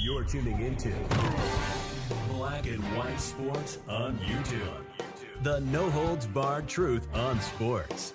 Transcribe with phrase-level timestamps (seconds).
[0.00, 0.92] You're tuning into
[2.30, 4.84] Black and White Sports on YouTube.
[5.42, 8.14] The no holds barred truth on sports.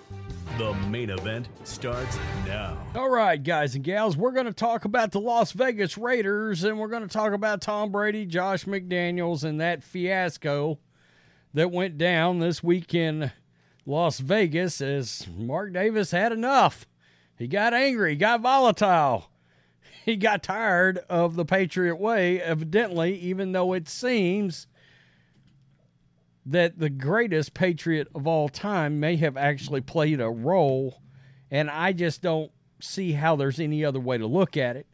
[0.58, 2.76] The main event starts now.
[2.94, 6.78] All right, guys and gals, we're going to talk about the Las Vegas Raiders and
[6.78, 10.78] we're going to talk about Tom Brady, Josh McDaniels, and that fiasco
[11.54, 13.30] that went down this week in
[13.86, 16.86] Las Vegas as Mark Davis had enough.
[17.38, 19.30] He got angry, got volatile.
[20.14, 24.66] He got tired of the Patriot way, evidently, even though it seems
[26.44, 31.00] that the greatest Patriot of all time may have actually played a role.
[31.50, 34.86] And I just don't see how there's any other way to look at it.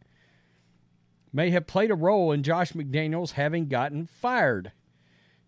[1.32, 4.70] May have played a role in Josh McDaniels having gotten fired.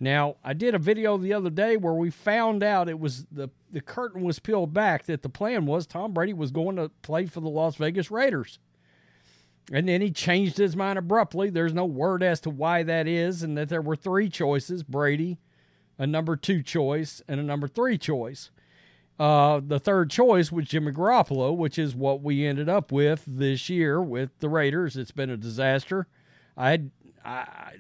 [0.01, 3.49] Now, I did a video the other day where we found out it was the,
[3.71, 7.27] the curtain was peeled back that the plan was Tom Brady was going to play
[7.27, 8.59] for the Las Vegas Raiders.
[9.71, 11.51] And then he changed his mind abruptly.
[11.51, 15.39] There's no word as to why that is, and that there were three choices Brady,
[15.99, 18.51] a number two choice, and a number three choice.
[19.19, 23.69] Uh, the third choice was Jimmy Garoppolo, which is what we ended up with this
[23.69, 24.97] year with the Raiders.
[24.97, 26.09] It's been a disaster.
[26.57, 26.85] I,
[27.25, 27.75] I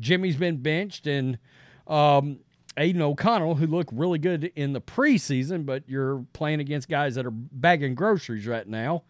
[0.00, 1.38] Jimmy's been benched, and
[1.86, 2.40] um,
[2.76, 7.26] Aidan O'Connell, who looked really good in the preseason, but you're playing against guys that
[7.26, 9.04] are bagging groceries right now.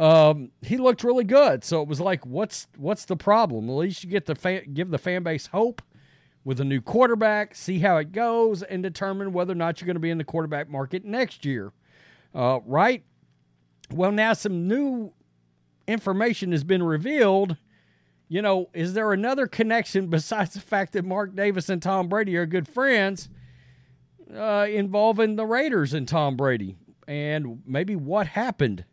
[0.00, 3.68] Um, he looked really good, so it was like, what's what's the problem?
[3.68, 5.82] At least you get the fan, give the fan base hope
[6.42, 9.96] with a new quarterback, see how it goes, and determine whether or not you're going
[9.96, 11.74] to be in the quarterback market next year.
[12.34, 13.04] Uh, right?
[13.92, 15.12] Well, now some new
[15.86, 17.58] information has been revealed.
[18.26, 22.38] You know, is there another connection besides the fact that Mark Davis and Tom Brady
[22.38, 23.28] are good friends
[24.34, 26.76] uh, involving the Raiders and Tom Brady?
[27.06, 28.86] And maybe what happened?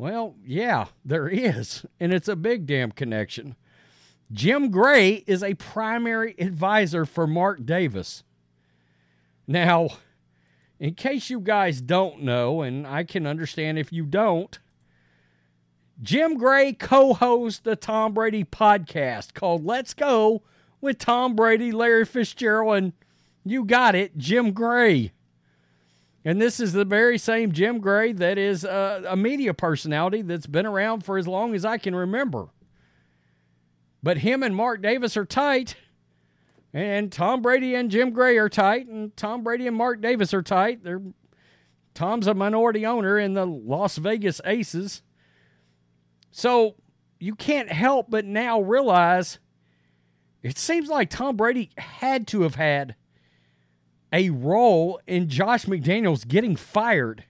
[0.00, 1.84] Well, yeah, there is.
[2.00, 3.54] And it's a big damn connection.
[4.32, 8.24] Jim Gray is a primary advisor for Mark Davis.
[9.46, 9.90] Now,
[10.78, 14.58] in case you guys don't know, and I can understand if you don't,
[16.00, 20.42] Jim Gray co hosts the Tom Brady podcast called Let's Go
[20.80, 22.92] with Tom Brady, Larry Fitzgerald, and
[23.44, 25.12] you got it, Jim Gray.
[26.24, 30.46] And this is the very same Jim Gray that is a, a media personality that's
[30.46, 32.48] been around for as long as I can remember.
[34.02, 35.76] But him and Mark Davis are tight.
[36.72, 38.86] And Tom Brady and Jim Gray are tight.
[38.86, 40.84] And Tom Brady and Mark Davis are tight.
[40.84, 41.02] They're,
[41.94, 45.02] Tom's a minority owner in the Las Vegas Aces.
[46.30, 46.76] So
[47.18, 49.38] you can't help but now realize
[50.42, 52.94] it seems like Tom Brady had to have had
[54.12, 57.24] a role in Josh McDaniels getting fired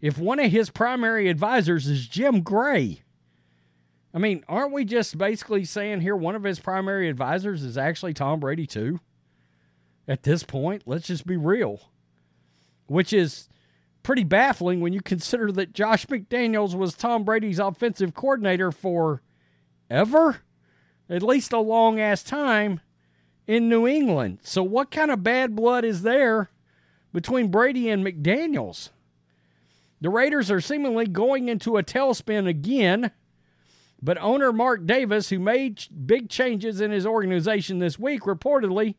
[0.00, 3.02] if one of his primary advisors is Jim Gray.
[4.12, 8.14] I mean, aren't we just basically saying here one of his primary advisors is actually
[8.14, 9.00] Tom Brady, too?
[10.06, 11.80] At this point, let's just be real.
[12.86, 13.48] Which is
[14.02, 19.22] pretty baffling when you consider that Josh McDaniels was Tom Brady's offensive coordinator for
[19.90, 20.42] ever,
[21.08, 22.80] at least a long ass time
[23.46, 24.38] in New England.
[24.42, 26.50] So, what kind of bad blood is there
[27.12, 28.90] between Brady and McDaniels?
[30.00, 33.10] The Raiders are seemingly going into a tailspin again
[34.04, 38.96] but owner Mark Davis, who made big changes in his organization this week, reportedly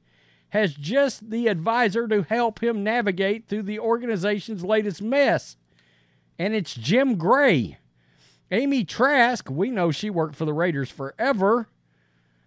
[0.49, 5.57] has just the advisor to help him navigate through the organization's latest mess.
[6.39, 7.77] And it's Jim Gray.
[8.49, 11.67] Amy Trask, we know she worked for the Raiders forever,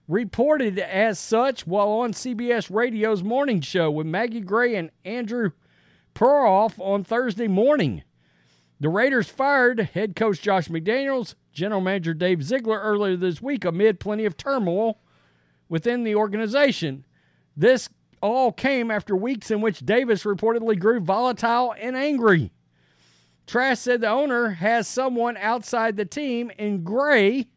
[0.08, 5.50] reported as such while on CBS Radio's morning show with Maggie Gray and Andrew
[6.14, 8.02] Perloff on Thursday morning.
[8.80, 14.00] The Raiders fired head coach Josh McDaniels, general manager Dave Ziegler earlier this week amid
[14.00, 14.98] plenty of turmoil
[15.68, 17.04] within the organization.
[17.54, 17.90] This
[18.22, 22.50] all came after weeks in which Davis reportedly grew volatile and angry.
[23.46, 27.48] Trask said the owner has someone outside the team in Gray,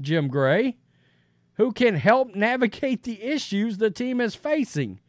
[0.00, 0.76] Jim Gray,
[1.56, 5.00] who can help navigate the issues the team is facing.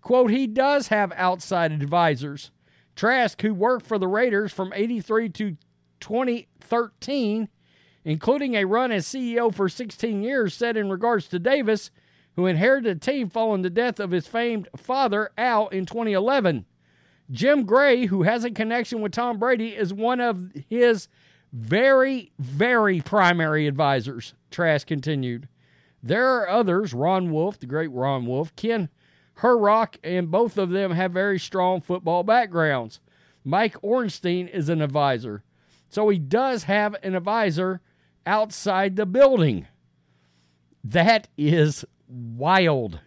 [0.00, 2.50] Quote, he does have outside advisors.
[2.94, 5.56] Trask, who worked for the Raiders from 83 to
[6.00, 7.48] 2013,
[8.04, 11.90] including a run as CEO for 16 years, said in regards to Davis,
[12.36, 16.64] who inherited the team following the death of his famed father, Al, in 2011.
[17.30, 21.08] Jim Gray, who has a connection with Tom Brady, is one of his
[21.52, 25.48] very, very primary advisors, Trask continued.
[26.02, 28.88] There are others, Ron Wolf, the great Ron Wolf, Ken
[29.40, 33.00] Herock, and both of them have very strong football backgrounds.
[33.44, 35.42] Mike Ornstein is an advisor.
[35.88, 37.80] So he does have an advisor
[38.26, 39.66] outside the building.
[40.84, 43.00] That is wild.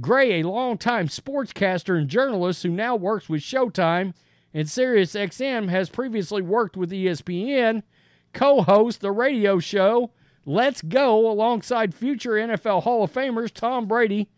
[0.00, 4.14] Gray, a longtime sportscaster and journalist who now works with Showtime
[4.52, 7.82] and SiriusXM, has previously worked with ESPN,
[8.32, 10.10] co host the radio show
[10.46, 14.28] Let's Go alongside future NFL Hall of Famers Tom Brady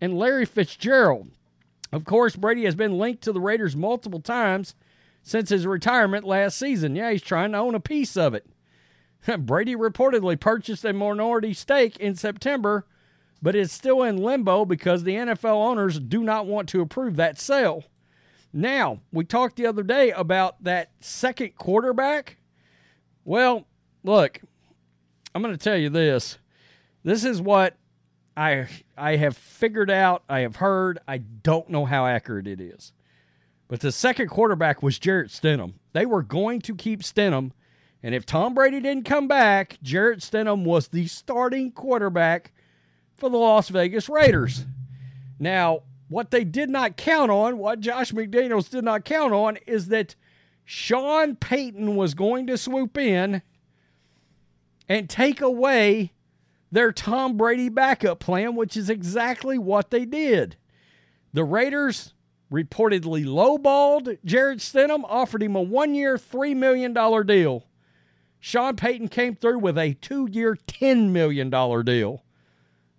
[0.00, 1.30] and Larry Fitzgerald.
[1.92, 4.74] Of course, Brady has been linked to the Raiders multiple times
[5.22, 6.96] since his retirement last season.
[6.96, 8.46] Yeah, he's trying to own a piece of it.
[9.38, 12.86] Brady reportedly purchased a minority stake in September,
[13.40, 17.38] but is still in limbo because the NFL owners do not want to approve that
[17.38, 17.84] sale.
[18.52, 22.38] Now, we talked the other day about that second quarterback.
[23.24, 23.66] Well,
[24.02, 24.40] look,
[25.34, 26.38] I'm going to tell you this.
[27.04, 27.76] This is what
[28.36, 32.92] I I have figured out, I have heard, I don't know how accurate it is.
[33.68, 35.74] But the second quarterback was Jarrett Stidham.
[35.92, 37.52] They were going to keep Stidham,
[38.02, 42.52] and if Tom Brady didn't come back, Jarrett Stidham was the starting quarterback
[43.14, 44.66] for the Las Vegas Raiders.
[45.38, 49.88] Now, what they did not count on, what Josh McDaniels did not count on, is
[49.88, 50.14] that
[50.64, 53.42] Sean Payton was going to swoop in
[54.92, 56.12] and take away
[56.70, 60.56] their Tom Brady backup plan, which is exactly what they did.
[61.32, 62.12] The Raiders
[62.52, 66.92] reportedly lowballed Jarrett Stidham, offered him a one year, $3 million
[67.26, 67.64] deal.
[68.38, 72.22] Sean Payton came through with a two year, $10 million deal.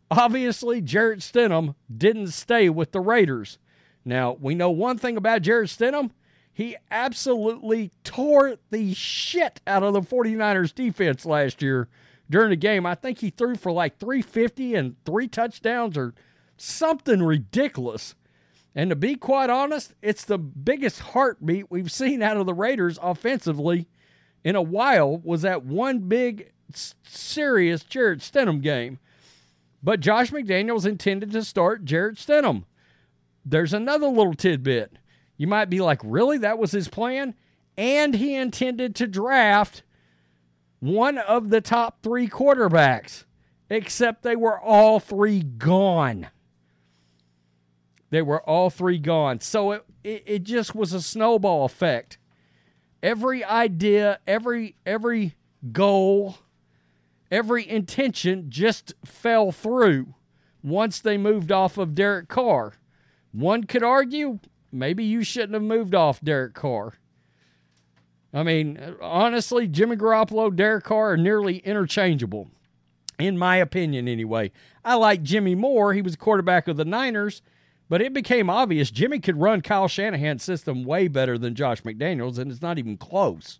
[0.09, 3.59] Obviously, Jarrett Stidham didn't stay with the Raiders.
[4.03, 6.09] Now, we know one thing about Jarrett Stidham.
[6.53, 11.87] He absolutely tore the shit out of the 49ers defense last year
[12.29, 12.85] during the game.
[12.85, 16.13] I think he threw for like 350 and three touchdowns or
[16.55, 18.13] something ridiculous.
[18.75, 22.99] And to be quite honest, it's the biggest heartbeat we've seen out of the Raiders
[23.01, 23.87] offensively
[24.43, 28.99] in a while was that one big serious Jarrett Stidham game.
[29.81, 32.63] But Josh McDaniels intended to start Jarrett Stidham.
[33.45, 34.97] There's another little tidbit.
[35.37, 36.37] You might be like, really?
[36.37, 37.35] That was his plan?
[37.77, 39.83] And he intended to draft
[40.79, 43.23] one of the top three quarterbacks,
[43.69, 46.27] except they were all three gone.
[48.09, 49.39] They were all three gone.
[49.39, 52.17] So it, it, it just was a snowball effect.
[53.01, 55.35] Every idea, every every
[55.71, 56.37] goal,
[57.31, 60.13] every intention just fell through
[60.61, 62.73] once they moved off of Derek Carr.
[63.31, 64.39] One could argue
[64.73, 66.95] maybe you shouldn't have moved off Derek Carr.
[68.33, 72.49] I mean, honestly, Jimmy Garoppolo, Derek Carr are nearly interchangeable,
[73.19, 74.51] in my opinion, anyway.
[74.83, 75.93] I like Jimmy more.
[75.93, 77.43] He was quarterback of the Niners,
[77.89, 82.39] but it became obvious Jimmy could run Kyle Shanahan's system way better than Josh McDaniels,
[82.39, 83.59] and it's not even close.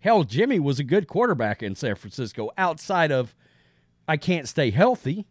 [0.00, 3.34] Hell, Jimmy was a good quarterback in San Francisco outside of
[4.08, 5.26] I can't stay healthy.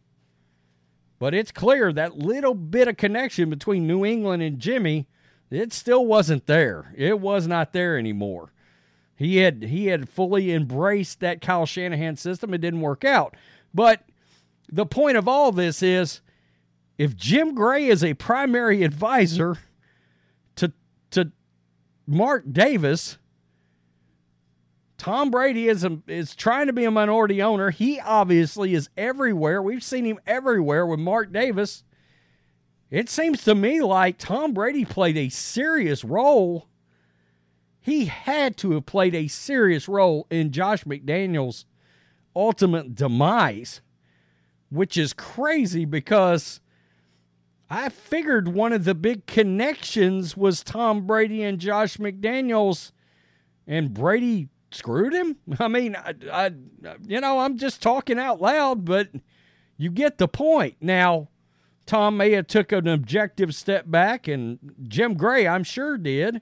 [1.17, 5.08] But it's clear that little bit of connection between New England and Jimmy,
[5.50, 6.94] it still wasn't there.
[6.96, 8.52] It was not there anymore.
[9.16, 12.54] He had he had fully embraced that Kyle Shanahan system.
[12.54, 13.36] It didn't work out.
[13.74, 14.04] But
[14.70, 16.22] the point of all this is
[16.98, 19.58] if Jim Gray is a primary advisor
[20.56, 20.74] to
[21.12, 21.32] to
[22.06, 23.18] Mark Davis,
[24.98, 27.70] Tom Brady is a, is trying to be a minority owner.
[27.70, 29.62] He obviously is everywhere.
[29.62, 31.84] We've seen him everywhere with Mark Davis.
[32.92, 36.68] It seems to me like Tom Brady played a serious role.
[37.80, 41.65] He had to have played a serious role in Josh McDaniels'
[42.36, 43.82] ultimate demise,
[44.70, 46.60] which is crazy because
[47.70, 52.92] I figured one of the big connections was Tom Brady and Josh McDaniels
[53.68, 55.38] and Brady screwed him.
[55.60, 56.51] I mean, I, I,
[57.08, 59.10] you know, I'm just talking out loud, but
[59.77, 60.75] you get the point.
[60.80, 61.30] Now,
[61.86, 66.42] Tom may have took an objective step back, and Jim Gray, I'm sure, did,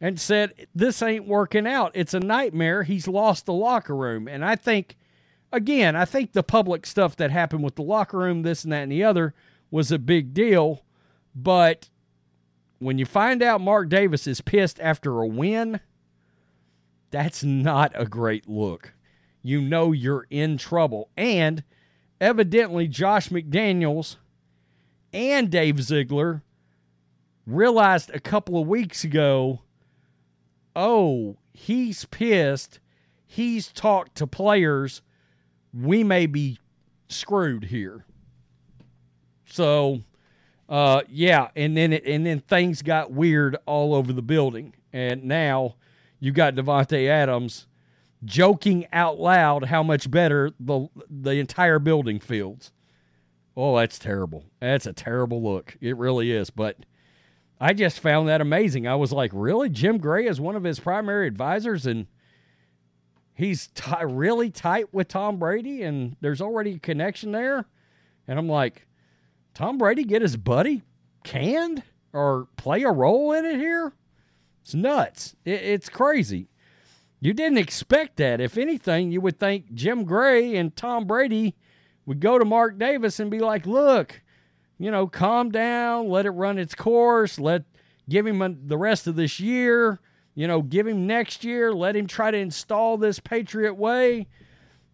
[0.00, 1.92] and said this ain't working out.
[1.94, 2.82] It's a nightmare.
[2.82, 4.96] He's lost the locker room, and I think,
[5.52, 8.82] again, I think the public stuff that happened with the locker room, this and that
[8.82, 9.34] and the other,
[9.70, 10.82] was a big deal,
[11.34, 11.88] but
[12.78, 15.80] when you find out Mark Davis is pissed after a win,
[17.10, 18.92] that's not a great look.
[19.42, 21.10] You know you're in trouble.
[21.16, 21.64] And
[22.20, 24.16] evidently, Josh McDaniels
[25.12, 26.42] and Dave Ziegler
[27.46, 29.60] realized a couple of weeks ago
[30.78, 32.78] oh, he's pissed.
[33.26, 35.02] He's talked to players.
[35.74, 36.58] We may be
[37.08, 38.04] screwed here.
[39.46, 40.02] So
[40.68, 45.24] uh, yeah, and then it, and then things got weird all over the building, and
[45.24, 45.76] now
[46.20, 47.66] you got Davante Adams
[48.24, 52.72] joking out loud how much better the the entire building feels.
[53.56, 54.44] Oh, that's terrible.
[54.60, 55.76] That's a terrible look.
[55.80, 56.50] It really is.
[56.50, 56.76] But
[57.60, 58.86] I just found that amazing.
[58.86, 62.06] I was like, really, Jim Gray is one of his primary advisors, and
[63.34, 67.66] he's t- really tight with Tom Brady, and there's already a connection there.
[68.28, 68.86] And I'm like,
[69.54, 70.82] Tom Brady get his buddy
[71.24, 71.82] canned
[72.12, 73.92] or play a role in it here?
[74.62, 75.34] It's nuts.
[75.44, 76.48] It, it's crazy.
[77.20, 78.40] You didn't expect that.
[78.40, 81.56] If anything, you would think Jim Gray and Tom Brady
[82.06, 84.22] would go to Mark Davis and be like, "Look,
[84.78, 87.64] you know, calm down, let it run its course, let
[88.08, 90.00] give him a, the rest of this year,
[90.34, 94.26] you know, give him next year, let him try to install this Patriot way."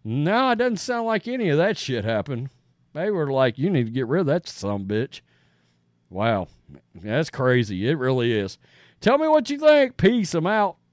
[0.07, 2.49] No, it doesn't sound like any of that shit happened.
[2.93, 5.21] They were like, you need to get rid of that some bitch.
[6.11, 6.47] Wow.
[6.93, 7.89] That's crazy.
[7.89, 8.59] It really is.
[9.01, 9.97] Tell me what you think.
[9.97, 10.35] Peace.
[10.35, 10.77] I'm out.